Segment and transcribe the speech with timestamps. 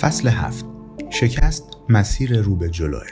[0.00, 0.64] فصل هفت.
[1.10, 3.02] شکست مسیر رو به جلوه.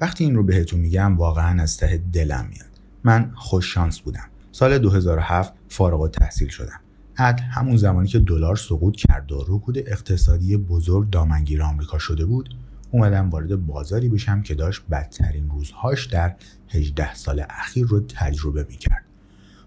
[0.00, 2.80] وقتی این رو بهتون میگم واقعا از ته دلم میاد.
[3.04, 4.31] من خوش شانس بودم.
[4.54, 6.80] سال 2007 فارغ تحصیل شدم.
[7.16, 12.54] عد همون زمانی که دلار سقوط کرد و رکود اقتصادی بزرگ دامنگیر آمریکا شده بود
[12.90, 16.36] اومدم وارد بازاری بشم که داشت بدترین روزهاش در
[16.68, 19.04] 18 سال اخیر رو تجربه می‌کرد.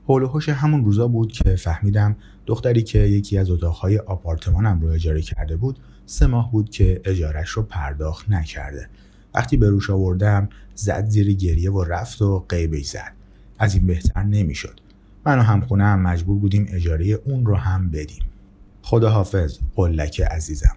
[0.08, 5.22] حول و همون روزا بود که فهمیدم دختری که یکی از اتاقهای آپارتمانم رو اجاره
[5.22, 8.90] کرده بود سه ماه بود که اجارش رو پرداخت نکرده.
[9.36, 13.25] وقتی به روش آوردم زد زیر گریه و رفت و قیبی زد.
[13.60, 14.80] از این بهتر نمی‌شد.
[15.26, 18.24] من و همخونه هم مجبور بودیم اجاره اون رو هم بدیم.
[18.82, 20.76] خداحافظ قلک عزیزم.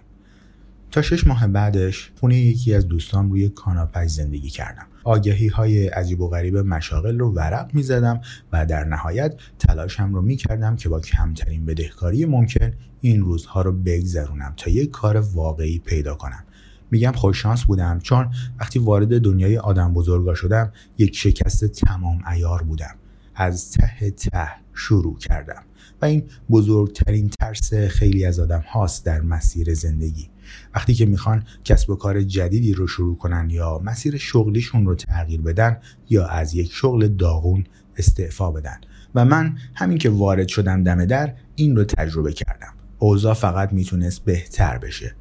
[0.91, 4.85] تا شش ماه بعدش خونه یکی از دوستان روی کاناپش زندگی کردم.
[5.03, 8.21] آگهی های عجیب و غریب مشاغل رو ورق می زدم
[8.51, 12.71] و در نهایت تلاشم رو می کردم که با کمترین بدهکاری ممکن
[13.01, 16.43] این روزها رو بگذرونم تا یک کار واقعی پیدا کنم.
[16.91, 22.95] میگم خوششانس بودم چون وقتی وارد دنیای آدم بزرگا شدم یک شکست تمام ایار بودم.
[23.35, 25.63] از ته ته شروع کردم
[26.01, 30.29] و این بزرگترین ترس خیلی از آدم هاست در مسیر زندگی.
[30.75, 35.41] وقتی که می‌خوان کسب و کار جدیدی رو شروع کنن یا مسیر شغلیشون رو تغییر
[35.41, 35.77] بدن
[36.09, 37.63] یا از یک شغل داغون
[37.97, 38.77] استعفا بدن.
[39.15, 42.73] و من همین که وارد شدم دم در این رو تجربه کردم.
[42.99, 45.15] اوضاع فقط می‌تونست بهتر بشه.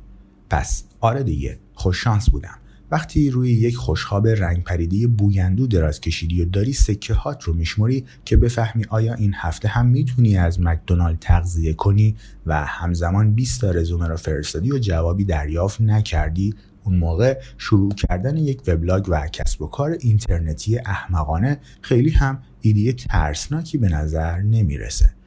[0.51, 2.59] پس آره دیگه خوششانس بودم.
[2.91, 8.05] وقتی روی یک خوشخواب رنگ پریده بویندو دراز کشیدی و داری سکه هات رو میشمری
[8.25, 13.71] که بفهمی آیا این هفته هم می‌تونی از مکدونالد تغذیه کنی و همزمان 20 تا
[13.71, 16.55] رزومه را فرستادی و جوابی دریافت نکردی
[16.85, 22.93] اون موقع شروع کردن یک وبلاگ و کسب و کار اینترنتی احمقانه خیلی هم ایده
[22.93, 25.18] ترسناکی به نظر نمی‌رسه.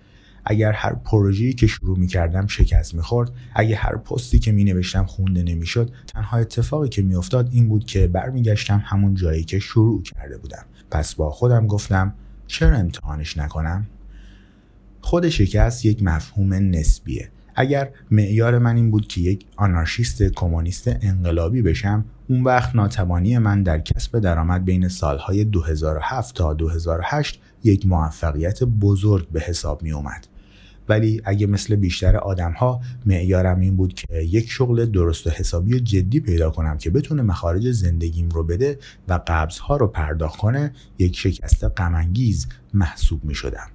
[0.45, 4.63] اگر هر پروژه‌ای که شروع می کردم شکست می خورد اگر هر پستی که می
[4.63, 9.59] نوشتم خونده نمی‌شد تنها اتفاقی که می افتاد این بود که برمیگشتم همون جایی که
[9.59, 10.65] شروع کرده بودم.
[10.91, 12.13] پس با خودم گفتم
[12.47, 13.87] چرا امتحانش نکنم؟
[15.01, 17.29] خود شکست یک مفهوم نسبیه.
[17.55, 23.63] اگر معیار من این بود که یک آنارشیست کمونیست انقلابی بشم اون وقت ناتوانی من
[23.63, 30.27] در کسب درآمد بین سالهای 2007 تا 2008 یک موفقیت بزرگ به حساب می اومد.
[30.91, 35.79] ولی اگه مثل بیشتر آدم ها معیارم این بود که یک شغل درست و حسابی
[35.79, 40.71] جدی پیدا کنم که بتونه مخارج زندگیم رو بده و قبض ها رو پرداخت کنه
[40.99, 43.67] یک شکست غمانگیز محسوب می شدم.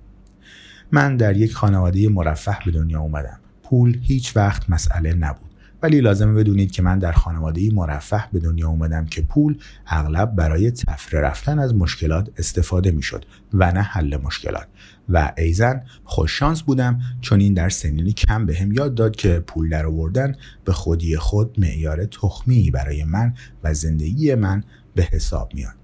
[0.93, 3.41] من در یک خانواده مرفه به دنیا اومدم.
[3.63, 5.46] پول هیچ وقت مسئله نبود.
[5.83, 10.71] ولی لازمه بدونید که من در خانواده مرفه به دنیا اومدم که پول اغلب برای
[10.71, 14.67] تفره رفتن از مشکلات استفاده می‌شد و نه حل مشکلات.
[15.09, 19.69] و ایزن خوششانس بودم چون این در سنینی کم به هم یاد داد که پول
[19.69, 20.35] در آوردن
[20.65, 23.35] به خودی خود معیار تخمی برای من
[23.65, 25.75] و زندگی من به حساب میاد.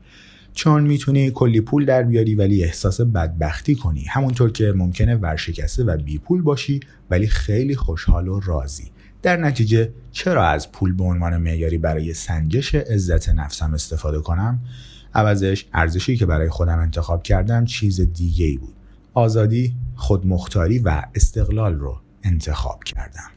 [0.55, 4.05] چون می‌تونی کلی پول در بیاری ولی احساس بدبختی کنی.
[4.05, 8.91] همونطور که ممکنه ورشکسته و بی پول باشی ولی خیلی خوشحال و راضی.
[9.23, 14.61] در نتیجه چرا از پول به عنوان معیاری برای سنجش عزت نفسم استفاده کنم؟
[15.15, 18.75] عوضش ارزشی که برای خودم انتخاب کردم چیز دیگه ای بود.
[19.15, 23.31] آزادی خودمختاری و استقلال رو انتخاب کردم.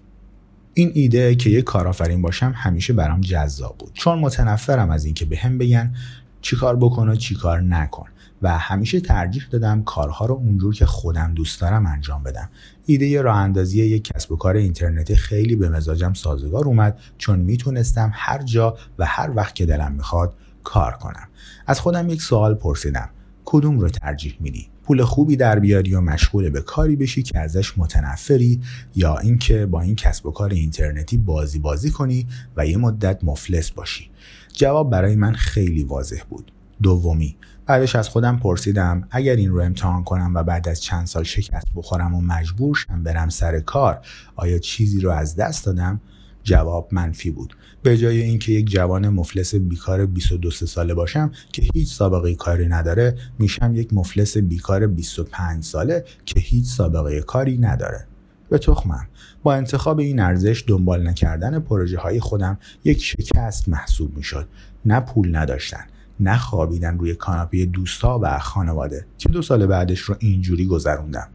[0.73, 3.91] این ایده که یک کارآفرین باشم همیشه برام جذاب بود.
[3.93, 5.95] چون متنفرم از اینکه به هم بگن
[6.41, 8.07] چیکار بکن و چیکار نکن.
[8.45, 12.49] و همیشه ترجیح دادم کارها رو اونجور که خودم دوست دارم انجام بدم.
[12.85, 18.11] ایده راه اندازی یک کسب و کار اینترنتی خیلی به مزاجم سازگار اومد چون می‌تونستم
[18.13, 21.27] هر جا و هر وقت که دلم می‌خواد کار کنم.
[21.67, 23.09] از خودم یک سوال پرسیدم.
[23.45, 27.77] کدوم رو ترجیح میدی؟ پول خوبی در بیاری و مشغول به کاری بشی که ازش
[27.77, 28.61] متنفری
[28.95, 32.27] یا اینکه با این کسب و کار اینترنتی بازی بازی کنی
[32.57, 34.09] و یه مدت مفلس باشی؟
[34.53, 36.51] جواب برای من خیلی واضح بود.
[36.81, 37.37] دومی.
[37.65, 41.67] بعدش از خودم پرسیدم اگر این رو امتحان کنم و بعد از چند سال شکست
[41.75, 44.05] بخورم و مجبور شم برم سر کار
[44.35, 46.01] آیا چیزی رو از دست دادم؟
[46.43, 47.57] جواب منفی بود.
[47.83, 53.15] به جای اینکه یک جوان مفلس بیکار 22 ساله باشم که هیچ سابقه کاری نداره
[53.39, 58.07] میشم یک مفلس بیکار 25 ساله که هیچ سابقه کاری نداره.
[58.49, 59.07] به تخمم.
[59.43, 64.47] با انتخاب این ارزش دنبال نکردن پروژه های خودم یک شکست محسوب می‌شد.
[64.85, 65.85] نه پول نداشتن.
[66.19, 71.27] نخوابیدن روی کاناپه دوستا و خانواده که دو سال بعدش رو اینجوری گذروندم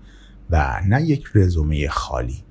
[0.51, 2.45] و نه یک رزومه خالی.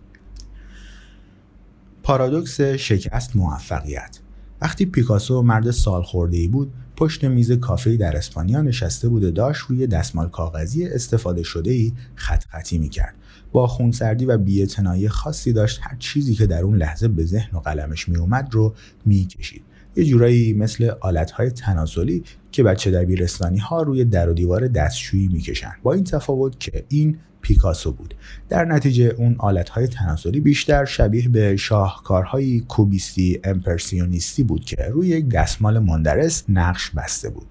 [2.04, 4.20] پارادوکس شکست موفقیت.
[4.62, 9.32] وقتی پیکاسو مرد سال خورده ای بود پشت میز کافه در اسپانیا نشسته بود و
[9.32, 13.16] داشت روی دستمال کاغذی استفاده شده ای خط خطی می‌کرد.
[13.52, 17.60] با خونسردی و بی‌اعتنایی خاصی داشت هر چیزی که در اون لحظه به ذهن و
[17.60, 19.64] قلمش میومد رو می‌کشید.
[19.96, 25.72] یه جورایی مثل آلتهای تناسلی که بچه دبیرستانی ها روی در و دیوار دستشویی می‌کشن.
[25.84, 28.14] با این تفاوت که این پیکاسو بود.
[28.50, 35.30] در نتیجه اون آلتهای تناسلی بیشتر شبیه به شاهکارهای کوبیستی امپرسیونیستی بود که روی یک
[35.30, 37.48] دستمال مندرس نقش بسته بود.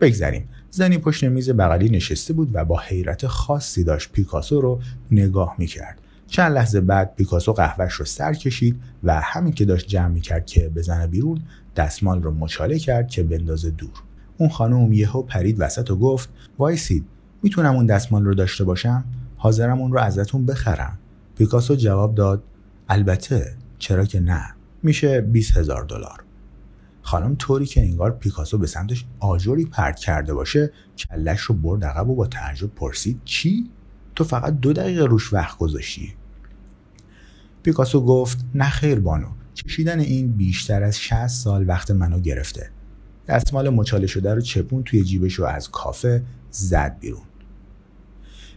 [0.00, 0.48] بگذریم.
[0.70, 5.98] زنی پشت میز بغلی نشسته بود و با حیرت خاصی داشت پیکاسو رو نگاه می‌کرد.
[6.30, 10.68] چند لحظه بعد پیکاسو قهوهش رو سر کشید و همین که داشت جمع می‌کرد که
[10.68, 11.42] بزنه بیرون
[11.76, 14.02] دستمال رو مچاله کرد که بندازه دور.
[14.38, 16.28] اون خانم یهو پرید وسط و گفت
[16.58, 17.06] وایسید
[17.42, 19.04] می‌تونم اون دستمال رو داشته باشم؟
[19.36, 20.98] حاضرم اون رو ازتون بخرم.
[21.36, 22.42] پیکاسو جواب داد
[22.88, 26.24] البته چرا که نه میشه 20 هزار دلار.
[27.02, 32.08] خانم طوری که انگار پیکاسو به سمتش آجوری پرت کرده باشه کلش رو برد عقب
[32.08, 33.70] و با تعجب پرسید چی؟
[34.14, 36.14] تو فقط دو دقیقه روش وقت گذاشتی؟
[37.62, 42.70] پیکاسو گفت نه خیر بانو کشیدن این بیشتر از 60 سال وقت منو گرفته.
[43.28, 47.22] دستمال مچاله شده رو چپون توی جیبش و از کافه زد بیرون.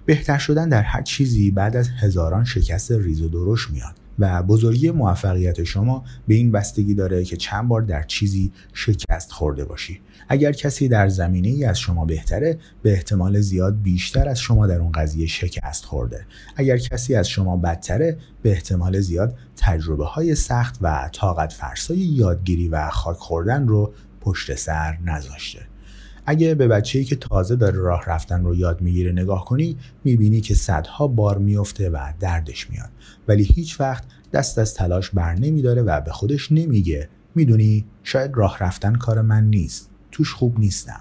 [0.06, 3.96] بهتر شدن در هر چیزی بعد از هزاران شکست ریز و درشت میاد.
[4.20, 9.66] و بزرگی موفقیت شما به این بستگی داره که چند بار در چیزی شکست خورده
[9.66, 10.02] باشی.
[10.30, 14.80] اگر کسی در زمینه ای از شما بهتره به احتمال زیاد بیشتر از شما در
[14.80, 16.26] اون قضیه شکست خورده.
[16.56, 22.68] اگر کسی از شما بدتره به احتمال زیاد تجربه های سخت و طاقت فرسای یادگیری
[22.68, 25.73] و خاک خوردن رو پشت سر نذاشته.
[26.26, 30.56] اگه به بچه‌ای که تازه داره راه رفتن رو یاد می‌گیره نگاه کنی می‌بینی که
[30.56, 32.90] صدها بار میفته و دردش میاد.
[33.28, 34.04] ولی هیچ وقت
[34.34, 39.44] دست از تلاش بر نمیداره و به خودش نمیگه می‌دونی شاید راه رفتن کار من
[39.44, 39.90] نیست.
[40.12, 41.00] توش خوب نیستم.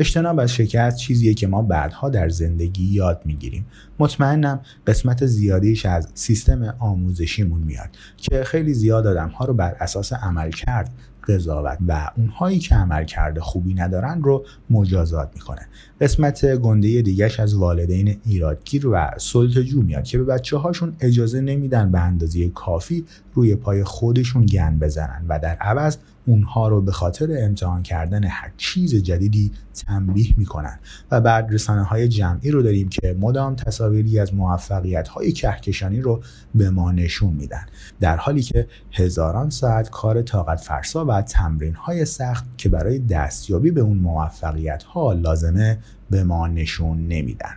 [0.00, 3.66] اجتناب از شکست چیزیه که ما بعدها در زندگی یاد می‌گیریم.
[3.98, 10.12] مطمئنم قسمت زیادیش از سیستم آموزشیمون میاد که خیلی زیاد آدم ها رو بر اساس
[10.12, 10.90] عمل کرد
[11.28, 15.68] قضاوت و اونهایی که عمل کرده خوبی ندارن رو مجازات می‌کنه.
[16.00, 21.92] قسمت گنده دیگهش از والدین ایرادگیر و سلطجو میاد که به بچه هاشون اجازه نمیدن
[21.92, 23.04] به اندازه کافی
[23.34, 25.96] روی پای خودشون گن بزنن و در عوض
[26.28, 30.78] اونها رو به خاطر امتحان کردن هر چیز جدیدی تنبیه می‌کنن.
[31.10, 36.22] و بعد رسانه های جمعی رو داریم که مدام تصاویری از موفقیت های کهکشانی رو
[36.54, 37.66] به ما نشون میدن.
[38.00, 43.70] در حالی که هزاران ساعت کار طاقت فرسا و تمرین های سخت که برای دستیابی
[43.70, 45.78] به اون موفقیت ها لازمه
[46.10, 47.54] به ما نشون نمیدن.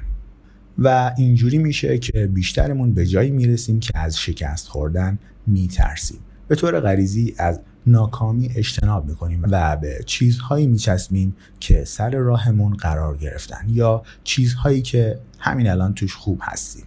[0.78, 6.20] و اینجوری میشه که بیشترمون به جایی می‌رسیم که از شکست خوردن میترسیم.
[6.48, 13.18] به طور غریزی از ناکامی اجتناب می‌کنیم و به چیزهایی میچسبیم که سر راهمون قرار
[13.18, 16.84] گرفتن یا چیزهایی که همین الان توش خوب هستیم.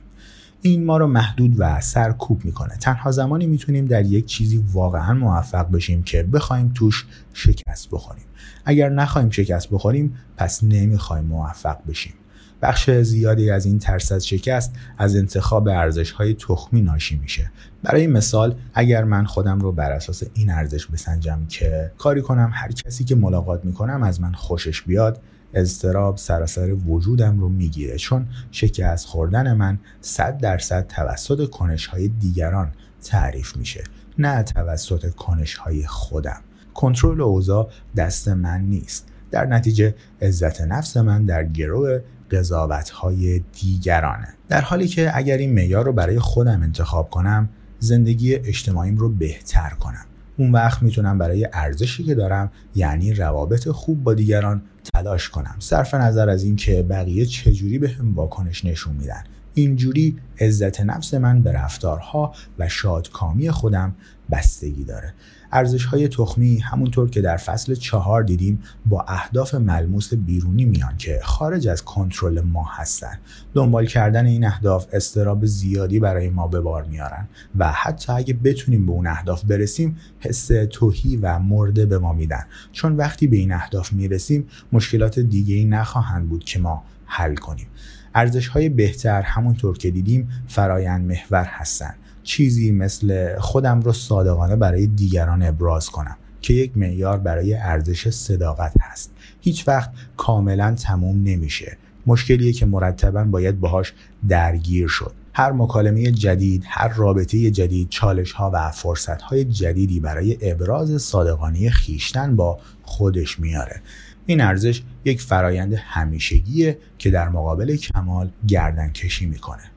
[0.63, 2.77] این ما رو محدود و سرکوب می‌کنه.
[2.77, 8.25] تنها زمانی می‌تونیم در یک چیزی واقعا موفق بشیم که بخوایم توش شکست بخوریم.
[8.65, 12.15] اگر نخواهیم شکست بخوریم پس نمی‌خوایم موفق بشیم.
[12.63, 17.51] بخش زیادی از این ترس از شکست از انتخاب ارزش های تخمی ناشی میشه.
[17.83, 22.73] برای مثال اگر من خودم رو بر اساس این ارزش بسنجم که کاری کنم هر
[22.73, 25.21] کسی که ملاقات می‌کنم از من خوشش بیاد
[25.55, 27.97] اضطراب سراسر وجودم رو می‌گیره.
[27.97, 33.85] چون شکست خوردن من صد درصد توسط کنش های دیگران تعریف میشه
[34.19, 36.41] نه توسط کنش های خودم.
[36.75, 39.09] کنترل اوضاع دست من نیست.
[39.31, 42.01] در نتیجه عزت نفس من در گروه
[42.31, 44.29] قضاوت های دیگرانه.
[44.49, 49.71] در حالی که اگر این معیار رو برای خودم انتخاب کنم زندگی اجتماعیم رو بهتر
[49.71, 50.05] کنم.
[50.37, 54.63] اون وقت می‌تونم برای ارزشی که دارم یعنی روابط خوب با دیگران
[54.95, 55.57] تلاش کنم.
[55.59, 59.25] صرف نظر از اینکه بقیه چجوری به هم واکنش نشون میدن.
[59.55, 63.95] اینجوری عزت نفس من به رفتارها و شادکامی خودم
[64.31, 65.15] بستگی داره.
[65.55, 71.21] ارزش های تخمی همونطور که در فصل چهار دیدیم با اهداف ملموس بیرونی میان که
[71.23, 73.19] خارج از کنترل ما هستن.
[73.55, 78.87] دنبال کردن این اهداف استراب زیادی برای ما به بار میارن و حتی اگه بتونیم
[78.87, 82.45] به اون اهداف برسیم حس توهی و مرده به ما میدن.
[82.73, 87.67] چون وقتی به این اهداف می‌رسیم مشکلات دیگه ای نخواهند بود که ما حل کنیم.
[88.15, 94.87] ارزش های بهتر همونطور که دیدیم فرایند محور هستند چیزی مثل خودم رو صادقانه برای
[94.87, 99.11] دیگران ابراز کنم که یک معیار برای ارزش صداقت هست.
[99.41, 101.77] هیچ وقت کاملا تموم نمیشه.
[102.07, 103.93] مشکلیه که مرتبا باید باهاش
[104.29, 105.13] درگیر شد.
[105.33, 111.71] هر مکالمه جدید هر رابطه جدید چالش ها و فرصت های جدیدی برای ابراز صادقانه
[111.71, 113.81] خیشتن با خودش میاره.
[114.27, 119.74] این ارزش یک فرایند همیشگیه که در مقابل کمال گردن کشی می‌کنه.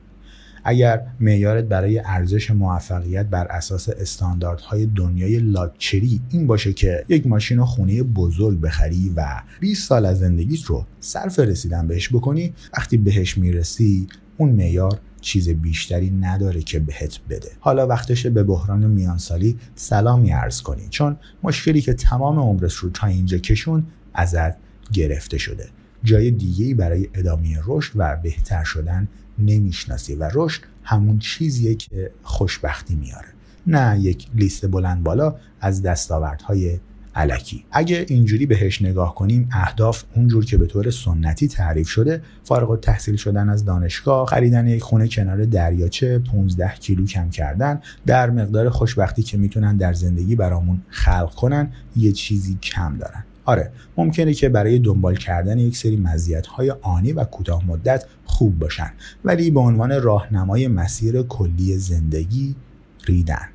[0.68, 7.58] اگر معیارت برای ارزش موفقیت بر اساس استانداردهای دنیای لاکچری این باشه که یک ماشین
[7.58, 9.26] و خونه بزرگ بخری و
[9.60, 14.06] 20 سال از زندگیت رو صرف رسیدن بهش بکنی وقتی بهش می‌رسی
[14.36, 17.50] اون معیار چیز بیشتری نداره که بهت بده.
[17.60, 23.06] حالا وقتشه به بحران میانسالی سلامی ارز کنی چون مشکلی که تمام عمرش رو تا
[23.06, 24.54] اینجا کشون ازت
[24.92, 25.68] گرفته شده.
[26.04, 29.08] جای دیگه برای ادامه رشد و بهتر شدن
[29.38, 33.28] نمی‌شناسی و رشد همون چیزیه که خوشبختی میاره.
[33.66, 36.78] نه یک لیست بلند بالا از دستاوردهای
[37.14, 37.64] علکی.
[37.70, 43.16] اگه اینجوری بهش نگاه کنیم اهداف اونجور که به طور سنتی تعریف شده فارغ تحصیل
[43.16, 49.22] شدن از دانشگاه خریدن یک خونه کنار دریاچه 15 کیلو کم کردن در مقدار خوشبختی
[49.22, 53.24] که می‌تونن در زندگی برامون خلق کنن یه چیزی کم دارن.
[53.44, 56.04] آره ممکنه که برای دنبال کردن یک سری
[56.56, 58.04] های آنی و کوتاه مدت
[58.38, 58.90] خوب باشن.
[59.24, 62.56] ولی به عنوان راهنمای مسیر کلی زندگی
[63.06, 63.48] ریدن.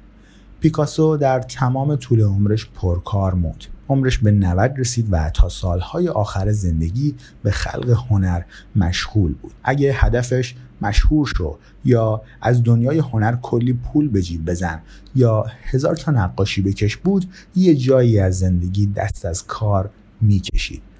[0.59, 3.63] پیکاسو در تمام طول عمرش پرکار موند.
[3.89, 8.41] عمرش به 90 رسید و تا سالهای آخر زندگی به خلق هنر
[8.75, 9.53] مشغول بود.
[9.63, 14.79] اگه هدفش مشهور شو یا از دنیای هنر کلی پول به جیب بزن
[15.15, 17.25] یا هزار تا نقاشی بکش بود
[17.55, 19.89] یه جایی از زندگی دست از کار
[20.21, 20.92] می‌کشید.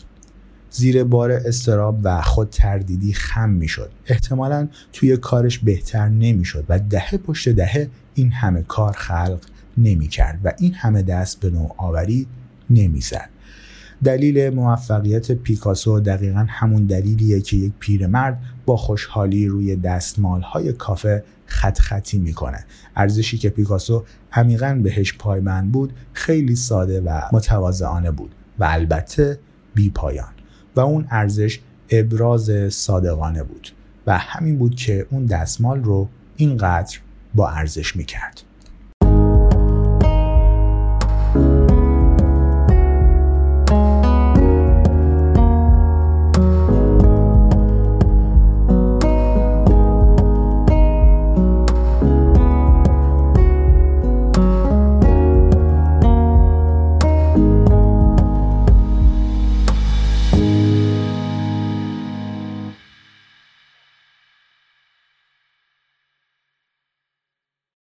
[0.75, 3.91] زیر بار استراب و خود تردیدی خم می‌شد.
[4.05, 9.39] احتمالا توی کارش بهتر نمی‌شد و دهه پشت دهه این همه کار خلق
[9.77, 12.27] نمی‌کرد و این همه دست به نوآوری
[12.69, 13.29] نمی‌زد.
[14.03, 21.23] دلیل موفقیت پیکاسو دقیقا همون دلیلیه که یک پیرمرد با خوشحالی روی دستمال های کافه
[21.45, 22.65] خط خطی می‌کنه.
[22.95, 29.39] ارزشی که پیکاسو عمیقا بهش پایبند بود خیلی ساده و متواضعانه بود و البته
[29.75, 30.33] بی پایان
[30.75, 33.69] و اون ارزش ابراز صادقانه بود
[34.07, 36.99] و همین بود که اون دستمال رو اینقدر
[37.33, 38.41] با ارزش می‌کرد.